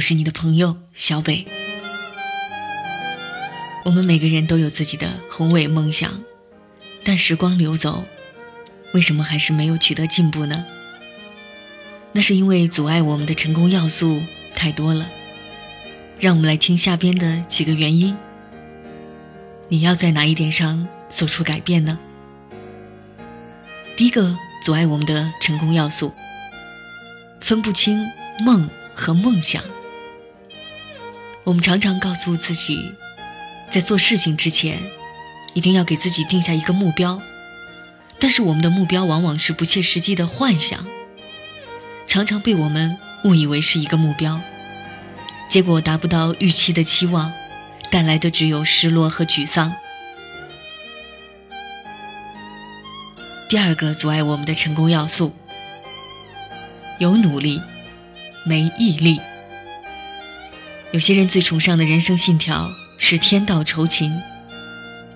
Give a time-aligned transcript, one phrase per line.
[0.00, 1.46] 我是你的朋友小北。
[3.84, 6.22] 我们每个人都有自己的宏伟梦想，
[7.04, 8.02] 但时光流走，
[8.94, 10.64] 为什么还是没有取得进步呢？
[12.12, 14.22] 那是因为阻碍我们的成功要素
[14.54, 15.06] 太多了。
[16.18, 18.16] 让我们来听下边的几个原因。
[19.68, 21.98] 你要在哪一点上做出改变呢？
[23.98, 26.14] 第一个阻碍我们的成功要素，
[27.42, 28.02] 分不清
[28.42, 29.62] 梦和梦想。
[31.50, 32.94] 我们常常告诉自己，
[33.70, 34.80] 在做事情之前，
[35.52, 37.20] 一定要给自己定下一个目标，
[38.20, 40.86] 但是我们的目标往往是不切实际的幻想，
[42.06, 44.40] 常常被我们误以为是一个目标，
[45.48, 47.32] 结果达不到预期的期望，
[47.90, 49.74] 带来的只有失落和沮丧。
[53.48, 55.34] 第二个阻碍我们的成功要素，
[57.00, 57.60] 有努力，
[58.46, 59.20] 没毅力。
[60.92, 64.20] 有些人最崇尚的人生信条是天道酬勤，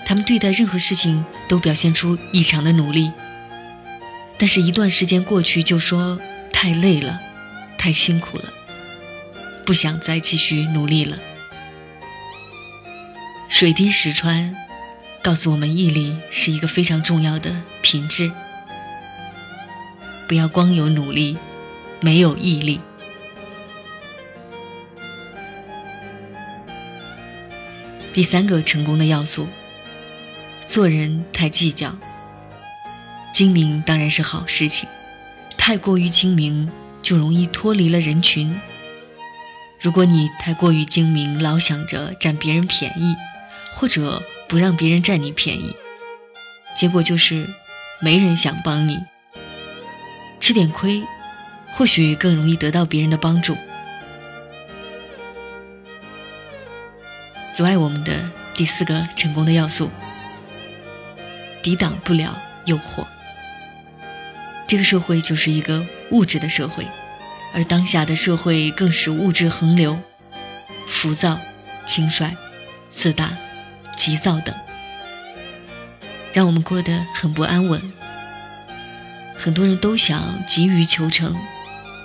[0.06, 3.10] 他们对待任何事情都表现出异常的努力，
[4.38, 6.20] 但是，一段时间过去就说
[6.52, 7.20] 太累了，
[7.76, 8.44] 太辛苦了，
[9.66, 11.18] 不想再继续努力了。
[13.48, 14.54] 水滴石穿，
[15.24, 17.52] 告诉我们毅力是一个非常重要的
[17.82, 18.30] 品质，
[20.28, 21.36] 不要光有努力，
[22.00, 22.80] 没有毅力。
[28.14, 29.48] 第三个成功的要素，
[30.64, 31.98] 做人太计较。
[33.32, 34.88] 精明当然是好事情，
[35.58, 36.70] 太过于精明
[37.02, 38.56] 就容易脱离了人群。
[39.80, 43.16] 如果你太过于精明，老想着占别人便宜，
[43.74, 45.74] 或者不让别人占你便宜，
[46.76, 47.48] 结果就是
[48.00, 49.00] 没人想帮你。
[50.38, 51.02] 吃点亏，
[51.72, 53.56] 或许更容易得到别人的帮助。
[57.54, 59.88] 阻碍我们的第四个成功的要素，
[61.62, 63.06] 抵挡不了诱惑。
[64.66, 66.84] 这个社会就是一个物质的社会，
[67.54, 70.00] 而当下的社会更是物质横流，
[70.88, 71.38] 浮躁、
[71.86, 72.36] 轻率、
[72.90, 73.30] 自大、
[73.94, 74.52] 急躁等，
[76.32, 77.92] 让我们过得很不安稳。
[79.36, 81.36] 很多人都想急于求成，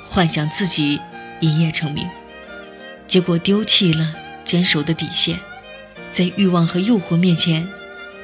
[0.08, 1.02] 幻想自己
[1.40, 2.08] 一夜成名，
[3.08, 4.14] 结果丢弃了。
[4.50, 5.40] 坚守的底线，
[6.12, 7.70] 在欲望和诱惑面前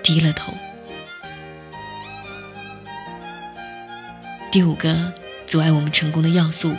[0.01, 0.51] 低了头。
[4.51, 5.13] 第五个
[5.45, 6.75] 阻碍我们成功的要素：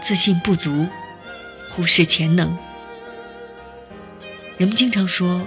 [0.00, 0.86] 自信不足，
[1.70, 2.56] 忽视潜能。
[4.56, 5.46] 人们经常说：“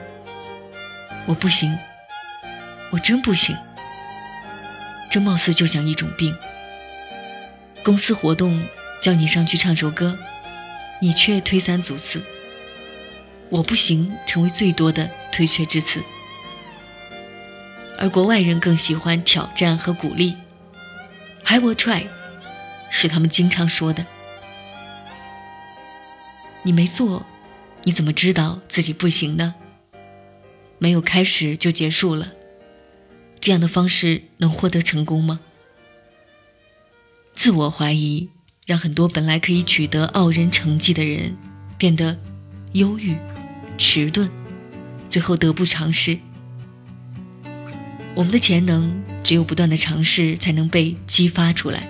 [1.25, 1.75] 我不行，
[2.91, 3.57] 我真不行。”
[5.09, 6.37] 这貌似就像一种病。
[7.83, 8.63] 公司活动
[9.01, 10.15] 叫你上去唱首歌。
[11.01, 12.21] 你却推三阻四，
[13.49, 16.03] 我不行，成为最多的推却之词。
[17.97, 20.35] 而国外人更喜欢挑战和鼓励
[21.45, 22.07] ，“I will try”，
[22.89, 24.05] 是他们经常说的。
[26.63, 27.25] 你没做，
[27.83, 29.55] 你怎么知道自己不行呢？
[30.77, 32.33] 没有开始就结束了，
[33.41, 35.39] 这样的方式能获得成功吗？
[37.35, 38.29] 自我怀疑。
[38.69, 41.35] 让很多本来可以取得傲人成绩的人
[41.75, 42.15] 变得
[42.73, 43.17] 忧郁、
[43.79, 44.29] 迟钝，
[45.09, 46.19] 最后得不偿失。
[48.13, 51.87] 我们的潜能只有不断的尝试才能被激发出来。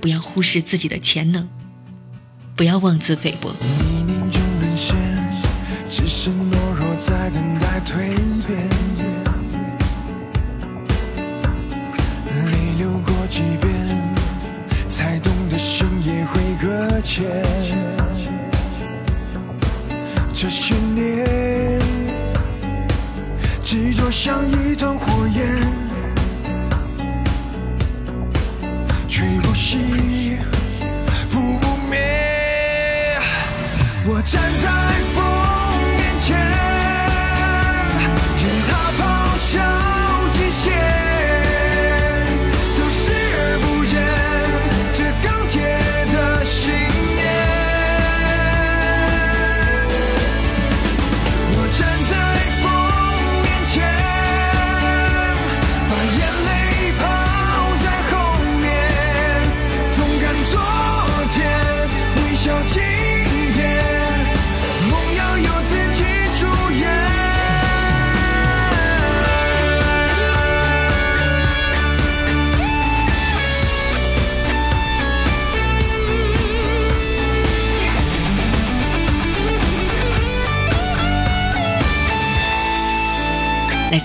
[0.00, 1.48] 不要忽视自己的潜能，
[2.54, 3.52] 不要妄自菲薄。
[20.32, 21.80] 这些年，
[23.64, 25.44] 执着像一团火焰，
[29.08, 30.36] 吹不熄，
[31.32, 31.40] 不
[31.90, 33.18] 灭。
[34.06, 34.89] 我站在。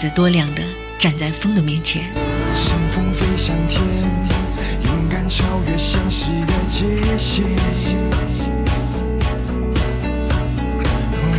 [0.05, 0.61] 来自多亮的
[0.99, 2.03] 《站在风的面前》。
[2.53, 3.81] 乘风飞向天，
[4.83, 7.43] 勇敢超越现实的界限。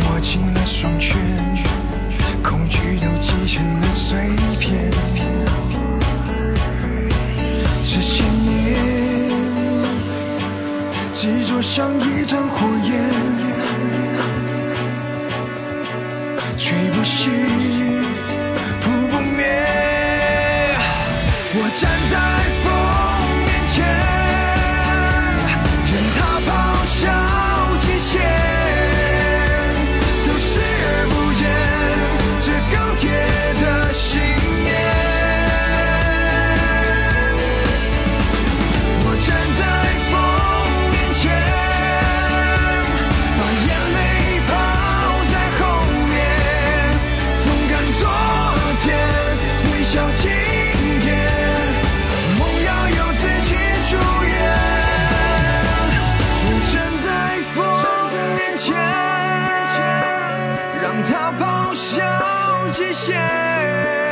[0.03, 1.15] 握紧了双拳，
[2.43, 4.17] 恐惧都击成了碎
[4.59, 4.91] 片。
[7.85, 8.75] 这些年，
[11.15, 11.89] 执着像
[21.53, 22.36] 我站在
[61.39, 64.06] 咆哮极限。